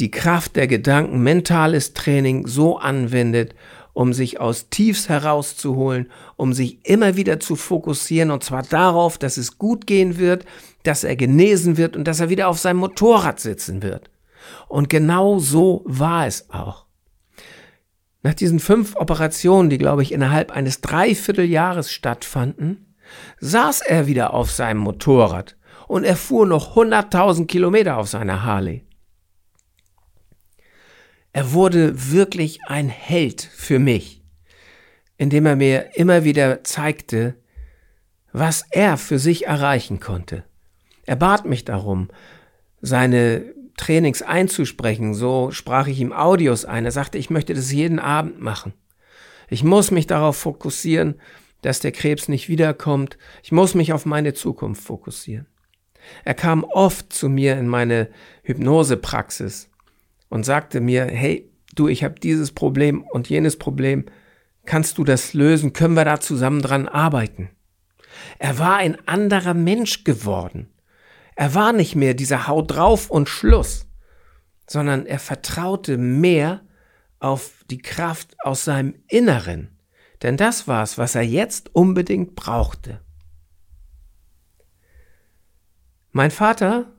die 0.00 0.10
Kraft 0.10 0.56
der 0.56 0.66
Gedanken, 0.66 1.22
mentales 1.22 1.92
Training 1.92 2.46
so 2.46 2.78
anwendet, 2.78 3.54
um 3.92 4.12
sich 4.12 4.40
aus 4.40 4.70
Tiefs 4.70 5.08
herauszuholen, 5.08 6.10
um 6.36 6.52
sich 6.52 6.86
immer 6.86 7.16
wieder 7.16 7.40
zu 7.40 7.56
fokussieren 7.56 8.30
und 8.30 8.42
zwar 8.42 8.62
darauf, 8.62 9.18
dass 9.18 9.36
es 9.36 9.58
gut 9.58 9.86
gehen 9.86 10.16
wird, 10.16 10.44
dass 10.84 11.04
er 11.04 11.16
genesen 11.16 11.76
wird 11.76 11.96
und 11.96 12.04
dass 12.04 12.20
er 12.20 12.30
wieder 12.30 12.48
auf 12.48 12.58
seinem 12.58 12.78
Motorrad 12.78 13.40
sitzen 13.40 13.82
wird. 13.82 14.10
Und 14.68 14.88
genau 14.88 15.38
so 15.38 15.82
war 15.84 16.26
es 16.26 16.48
auch. 16.50 16.86
Nach 18.22 18.34
diesen 18.34 18.60
fünf 18.60 18.96
Operationen, 18.96 19.70
die 19.70 19.78
glaube 19.78 20.02
ich 20.02 20.12
innerhalb 20.12 20.50
eines 20.52 20.80
Dreivierteljahres 20.80 21.90
stattfanden, 21.90 22.94
saß 23.40 23.80
er 23.80 24.06
wieder 24.06 24.34
auf 24.34 24.50
seinem 24.50 24.78
Motorrad 24.78 25.56
und 25.88 26.04
er 26.04 26.16
fuhr 26.16 26.46
noch 26.46 26.76
100.000 26.76 27.46
Kilometer 27.46 27.96
auf 27.96 28.08
seiner 28.08 28.44
Harley. 28.44 28.84
Er 31.32 31.52
wurde 31.52 32.10
wirklich 32.10 32.60
ein 32.66 32.88
Held 32.88 33.42
für 33.42 33.78
mich, 33.78 34.22
indem 35.16 35.46
er 35.46 35.56
mir 35.56 35.96
immer 35.96 36.24
wieder 36.24 36.64
zeigte, 36.64 37.36
was 38.32 38.64
er 38.70 38.96
für 38.96 39.18
sich 39.18 39.46
erreichen 39.46 40.00
konnte. 40.00 40.44
Er 41.06 41.16
bat 41.16 41.46
mich 41.46 41.64
darum, 41.64 42.08
seine 42.80 43.54
Trainings 43.76 44.22
einzusprechen, 44.22 45.14
so 45.14 45.50
sprach 45.52 45.86
ich 45.86 46.00
ihm 46.00 46.12
Audios 46.12 46.64
ein. 46.64 46.84
Er 46.84 46.92
sagte, 46.92 47.18
ich 47.18 47.30
möchte 47.30 47.54
das 47.54 47.72
jeden 47.72 47.98
Abend 47.98 48.40
machen. 48.40 48.72
Ich 49.48 49.64
muss 49.64 49.90
mich 49.90 50.06
darauf 50.06 50.36
fokussieren, 50.36 51.14
dass 51.62 51.80
der 51.80 51.92
Krebs 51.92 52.28
nicht 52.28 52.48
wiederkommt. 52.48 53.18
Ich 53.42 53.52
muss 53.52 53.74
mich 53.74 53.92
auf 53.92 54.06
meine 54.06 54.34
Zukunft 54.34 54.82
fokussieren. 54.82 55.46
Er 56.24 56.34
kam 56.34 56.64
oft 56.64 57.12
zu 57.12 57.28
mir 57.28 57.58
in 57.58 57.68
meine 57.68 58.08
Hypnosepraxis 58.42 59.69
und 60.30 60.44
sagte 60.44 60.80
mir, 60.80 61.04
hey, 61.04 61.52
du, 61.74 61.88
ich 61.88 62.02
habe 62.02 62.18
dieses 62.18 62.52
Problem 62.52 63.02
und 63.02 63.28
jenes 63.28 63.58
Problem, 63.58 64.06
kannst 64.64 64.96
du 64.96 65.04
das 65.04 65.34
lösen? 65.34 65.74
Können 65.74 65.94
wir 65.94 66.06
da 66.06 66.20
zusammen 66.20 66.62
dran 66.62 66.88
arbeiten? 66.88 67.50
Er 68.38 68.58
war 68.58 68.76
ein 68.76 68.96
anderer 69.06 69.54
Mensch 69.54 70.04
geworden. 70.04 70.72
Er 71.36 71.54
war 71.54 71.72
nicht 71.72 71.94
mehr 71.96 72.14
dieser 72.14 72.46
Haut 72.46 72.70
drauf 72.70 73.10
und 73.10 73.28
Schluss, 73.28 73.86
sondern 74.66 75.06
er 75.06 75.18
vertraute 75.18 75.98
mehr 75.98 76.62
auf 77.18 77.64
die 77.70 77.78
Kraft 77.78 78.36
aus 78.40 78.64
seinem 78.64 78.94
Inneren. 79.08 79.76
Denn 80.22 80.36
das 80.36 80.68
war 80.68 80.82
es, 80.82 80.98
was 80.98 81.14
er 81.14 81.22
jetzt 81.22 81.74
unbedingt 81.74 82.34
brauchte. 82.34 83.00
Mein 86.12 86.30
Vater 86.30 86.92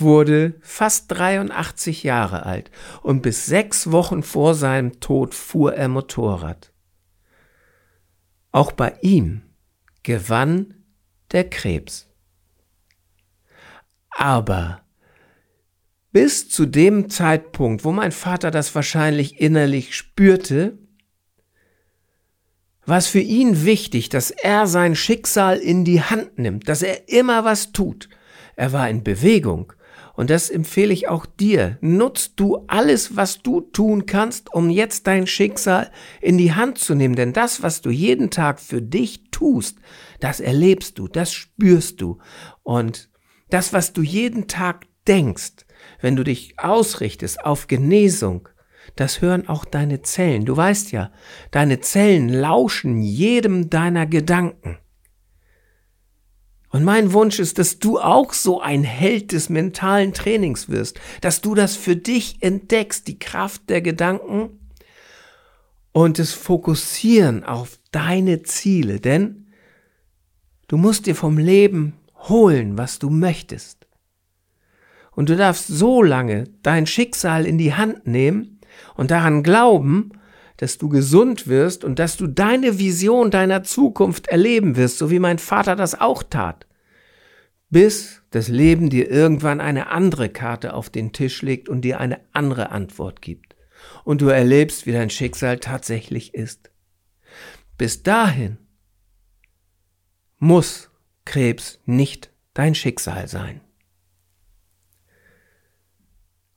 wurde 0.00 0.54
fast 0.60 1.10
83 1.12 2.02
Jahre 2.02 2.44
alt 2.44 2.70
und 3.02 3.22
bis 3.22 3.46
sechs 3.46 3.90
Wochen 3.90 4.22
vor 4.22 4.54
seinem 4.54 5.00
Tod 5.00 5.34
fuhr 5.34 5.74
er 5.74 5.88
Motorrad. 5.88 6.72
Auch 8.52 8.72
bei 8.72 8.94
ihm 9.02 9.42
gewann 10.02 10.74
der 11.32 11.48
Krebs. 11.48 12.08
Aber 14.10 14.82
bis 16.12 16.48
zu 16.48 16.64
dem 16.64 17.10
Zeitpunkt, 17.10 17.84
wo 17.84 17.92
mein 17.92 18.12
Vater 18.12 18.50
das 18.50 18.74
wahrscheinlich 18.74 19.40
innerlich 19.40 19.94
spürte, 19.94 20.78
war 22.86 22.98
es 22.98 23.08
für 23.08 23.20
ihn 23.20 23.64
wichtig, 23.64 24.08
dass 24.08 24.30
er 24.30 24.66
sein 24.66 24.94
Schicksal 24.94 25.58
in 25.58 25.84
die 25.84 26.00
Hand 26.00 26.38
nimmt, 26.38 26.68
dass 26.68 26.82
er 26.82 27.08
immer 27.08 27.44
was 27.44 27.72
tut. 27.72 28.08
Er 28.54 28.72
war 28.72 28.88
in 28.88 29.04
Bewegung 29.04 29.72
und 30.16 30.30
das 30.30 30.48
empfehle 30.48 30.92
ich 30.92 31.08
auch 31.08 31.26
dir. 31.26 31.76
Nutzt 31.82 32.32
du 32.36 32.64
alles, 32.66 33.16
was 33.16 33.42
du 33.42 33.60
tun 33.60 34.06
kannst, 34.06 34.52
um 34.52 34.70
jetzt 34.70 35.06
dein 35.06 35.26
Schicksal 35.26 35.90
in 36.20 36.38
die 36.38 36.54
Hand 36.54 36.78
zu 36.78 36.94
nehmen. 36.94 37.16
Denn 37.16 37.34
das, 37.34 37.62
was 37.62 37.82
du 37.82 37.90
jeden 37.90 38.30
Tag 38.30 38.58
für 38.58 38.80
dich 38.80 39.30
tust, 39.30 39.78
das 40.20 40.40
erlebst 40.40 40.98
du, 40.98 41.06
das 41.06 41.32
spürst 41.32 42.00
du. 42.00 42.18
Und 42.62 43.10
das, 43.50 43.74
was 43.74 43.92
du 43.92 44.02
jeden 44.02 44.48
Tag 44.48 44.86
denkst, 45.06 45.66
wenn 46.00 46.16
du 46.16 46.24
dich 46.24 46.58
ausrichtest 46.58 47.44
auf 47.44 47.66
Genesung, 47.66 48.48
das 48.96 49.20
hören 49.20 49.48
auch 49.48 49.66
deine 49.66 50.00
Zellen. 50.00 50.46
Du 50.46 50.56
weißt 50.56 50.92
ja, 50.92 51.12
deine 51.50 51.80
Zellen 51.80 52.30
lauschen 52.30 53.02
jedem 53.02 53.68
deiner 53.68 54.06
Gedanken. 54.06 54.78
Und 56.70 56.84
mein 56.84 57.12
Wunsch 57.12 57.38
ist, 57.38 57.58
dass 57.58 57.78
du 57.78 57.98
auch 57.98 58.32
so 58.32 58.60
ein 58.60 58.82
Held 58.84 59.32
des 59.32 59.48
mentalen 59.48 60.12
Trainings 60.12 60.68
wirst, 60.68 61.00
dass 61.20 61.40
du 61.40 61.54
das 61.54 61.76
für 61.76 61.96
dich 61.96 62.42
entdeckst, 62.42 63.06
die 63.08 63.18
Kraft 63.18 63.70
der 63.70 63.80
Gedanken 63.80 64.58
und 65.92 66.18
das 66.18 66.32
Fokussieren 66.32 67.44
auf 67.44 67.78
deine 67.92 68.42
Ziele, 68.42 69.00
denn 69.00 69.46
du 70.68 70.76
musst 70.76 71.06
dir 71.06 71.14
vom 71.14 71.38
Leben 71.38 71.94
holen, 72.28 72.76
was 72.76 72.98
du 72.98 73.08
möchtest. 73.08 73.86
Und 75.12 75.30
du 75.30 75.36
darfst 75.36 75.68
so 75.68 76.02
lange 76.02 76.44
dein 76.62 76.86
Schicksal 76.86 77.46
in 77.46 77.56
die 77.56 77.72
Hand 77.72 78.06
nehmen 78.06 78.60
und 78.96 79.10
daran 79.10 79.42
glauben, 79.42 80.10
dass 80.56 80.78
du 80.78 80.88
gesund 80.88 81.46
wirst 81.46 81.84
und 81.84 81.98
dass 81.98 82.16
du 82.16 82.26
deine 82.26 82.78
Vision 82.78 83.30
deiner 83.30 83.62
Zukunft 83.62 84.28
erleben 84.28 84.76
wirst, 84.76 84.98
so 84.98 85.10
wie 85.10 85.18
mein 85.18 85.38
Vater 85.38 85.76
das 85.76 86.00
auch 86.00 86.22
tat. 86.22 86.66
Bis 87.68 88.22
das 88.30 88.48
Leben 88.48 88.90
dir 88.90 89.10
irgendwann 89.10 89.60
eine 89.60 89.88
andere 89.88 90.28
Karte 90.28 90.74
auf 90.74 90.88
den 90.88 91.12
Tisch 91.12 91.42
legt 91.42 91.68
und 91.68 91.82
dir 91.82 92.00
eine 92.00 92.20
andere 92.32 92.70
Antwort 92.70 93.20
gibt. 93.20 93.56
Und 94.04 94.20
du 94.20 94.28
erlebst, 94.28 94.86
wie 94.86 94.92
dein 94.92 95.10
Schicksal 95.10 95.58
tatsächlich 95.58 96.34
ist. 96.34 96.70
Bis 97.76 98.02
dahin 98.02 98.58
muss 100.38 100.90
Krebs 101.24 101.80
nicht 101.84 102.30
dein 102.54 102.74
Schicksal 102.74 103.28
sein. 103.28 103.60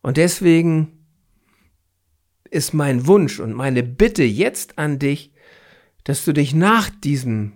Und 0.02 0.18
deswegen 0.18 0.99
ist 2.52 2.74
mein 2.74 3.08
Wunsch 3.08 3.40
und 3.40 3.54
meine 3.54 3.84
Bitte 3.84 4.24
jetzt 4.24 4.78
an 4.78 5.00
dich, 5.00 5.32
dass 6.04 6.26
du 6.26 6.34
dich 6.34 6.54
nach 6.54 6.90
diesem, 6.90 7.54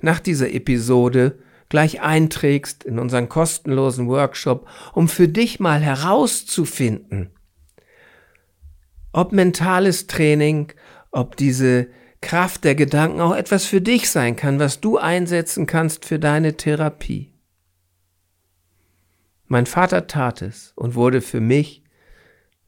nach 0.00 0.20
dieser 0.20 0.52
Episode 0.52 1.38
gleich 1.68 2.00
einträgst 2.00 2.84
in 2.84 2.98
unseren 2.98 3.28
kostenlosen 3.28 4.08
Workshop, 4.08 4.68
um 4.92 5.08
für 5.08 5.28
dich 5.28 5.60
mal 5.60 5.80
herauszufinden, 5.80 7.30
ob 9.12 9.32
mentales 9.32 10.06
Training, 10.06 10.72
ob 11.10 11.36
diese 11.36 11.88
Kraft 12.20 12.64
der 12.64 12.74
Gedanken 12.74 13.20
auch 13.20 13.34
etwas 13.34 13.64
für 13.64 13.80
dich 13.80 14.10
sein 14.10 14.36
kann, 14.36 14.58
was 14.58 14.80
du 14.80 14.98
einsetzen 14.98 15.66
kannst 15.66 16.04
für 16.04 16.18
deine 16.18 16.56
Therapie. 16.56 17.32
Mein 19.46 19.66
Vater 19.66 20.06
tat 20.06 20.42
es 20.42 20.72
und 20.74 20.94
wurde 20.94 21.20
für 21.20 21.40
mich 21.40 21.84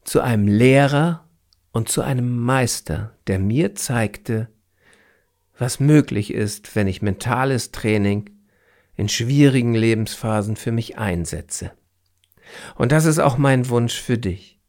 zu 0.03 0.21
einem 0.21 0.47
Lehrer 0.47 1.28
und 1.71 1.89
zu 1.89 2.01
einem 2.01 2.39
Meister, 2.39 3.13
der 3.27 3.39
mir 3.39 3.75
zeigte, 3.75 4.49
was 5.57 5.79
möglich 5.79 6.33
ist, 6.33 6.75
wenn 6.75 6.87
ich 6.87 7.01
mentales 7.01 7.71
Training 7.71 8.29
in 8.95 9.09
schwierigen 9.09 9.75
Lebensphasen 9.75 10.55
für 10.55 10.71
mich 10.71 10.97
einsetze. 10.97 11.71
Und 12.75 12.91
das 12.91 13.05
ist 13.05 13.19
auch 13.19 13.37
mein 13.37 13.69
Wunsch 13.69 13.99
für 13.99 14.17
dich. 14.17 14.59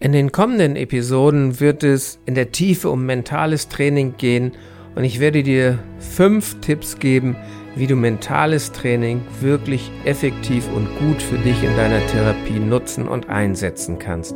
In 0.00 0.12
den 0.12 0.30
kommenden 0.30 0.76
Episoden 0.76 1.58
wird 1.60 1.82
es 1.82 2.20
in 2.24 2.34
der 2.34 2.52
Tiefe 2.52 2.90
um 2.90 3.04
mentales 3.04 3.68
Training 3.68 4.16
gehen 4.16 4.52
und 4.94 5.04
ich 5.04 5.20
werde 5.20 5.42
dir 5.42 5.78
fünf 5.98 6.60
Tipps 6.60 6.98
geben, 6.98 7.36
wie 7.74 7.86
du 7.86 7.96
mentales 7.96 8.72
Training 8.72 9.22
wirklich 9.40 9.90
effektiv 10.04 10.68
und 10.72 10.88
gut 10.98 11.20
für 11.20 11.38
dich 11.38 11.62
in 11.62 11.76
deiner 11.76 12.04
Therapie 12.08 12.58
nutzen 12.58 13.08
und 13.08 13.28
einsetzen 13.28 13.98
kannst. 13.98 14.34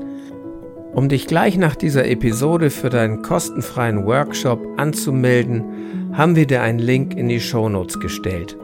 Um 0.95 1.09
dich 1.09 1.27
gleich 1.27 1.57
nach 1.57 1.75
dieser 1.75 2.07
Episode 2.07 2.69
für 2.69 2.91
deinen 2.91 3.23
kostenfreien 3.23 4.05
Workshop 4.05 4.61
anzumelden, 4.77 6.13
haben 6.13 6.37
wir 6.37 6.47
dir 6.47 6.61
einen 6.61 6.79
Link 6.79 7.17
in 7.17 7.29
die 7.31 7.41
Shownotes 7.41 7.99
gestellt. 7.99 8.59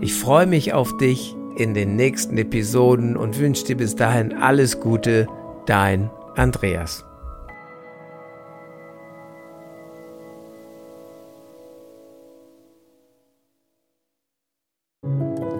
Ich 0.00 0.14
freue 0.14 0.46
mich 0.46 0.72
auf 0.72 0.96
dich 0.96 1.36
in 1.58 1.74
den 1.74 1.94
nächsten 1.94 2.38
Episoden 2.38 3.18
und 3.18 3.38
wünsche 3.38 3.66
dir 3.66 3.76
bis 3.76 3.94
dahin 3.96 4.32
alles 4.32 4.80
Gute, 4.80 5.26
dein 5.66 6.10
Andreas. 6.36 7.04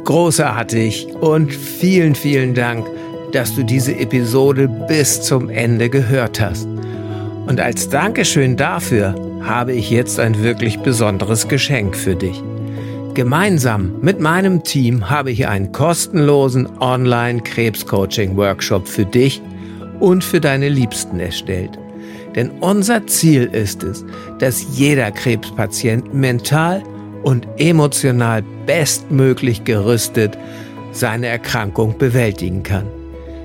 Großartig 0.05 1.15
und 1.21 1.53
vielen, 1.53 2.15
vielen 2.15 2.55
Dank 2.55 2.87
dass 3.35 3.55
du 3.55 3.63
diese 3.65 3.95
Episode 3.97 4.69
bis 4.69 5.23
zum 5.23 5.49
Ende 5.51 5.91
gehört 5.91 6.41
hast. 6.41 6.69
Und 7.47 7.61
als 7.61 7.89
Dankeschön 7.89 8.57
dafür 8.57 9.17
habe 9.43 9.73
ich 9.73 9.91
jetzt 9.91 10.21
ein 10.21 10.41
wirklich 10.43 10.79
besonderes 10.79 11.49
Geschenk 11.49 11.97
für 11.97 12.15
dich. 12.15 12.41
Gemeinsam 13.15 13.95
mit 14.01 14.21
meinem 14.21 14.63
Team 14.63 15.11
habe 15.11 15.33
ich 15.33 15.49
einen 15.49 15.73
kostenlosen 15.73 16.69
Online-Krebs-Coaching-Workshop 16.79 18.87
für 18.87 19.05
dich 19.05 19.43
und 19.99 20.23
für 20.25 20.41
deine 20.41 20.69
Liebsten 20.69 21.19
erstellt. 21.21 21.79
Denn 22.37 22.51
unser 22.61 23.07
Ziel 23.07 23.51
ist 23.53 23.83
es, 23.83 24.05
dass 24.39 24.65
jeder 24.77 25.11
Krebspatient 25.11 26.15
mental 26.15 26.85
und 27.25 27.49
emotional 27.59 28.45
bestmöglich 28.67 29.65
gerüstet 29.65 30.39
seine 30.93 31.27
Erkrankung 31.27 31.99
bewältigen 31.99 32.63
kann. 32.63 32.87